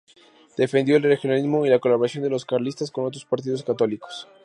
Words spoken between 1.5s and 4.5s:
y la colaboración de los carlistas con otros partidos católicos.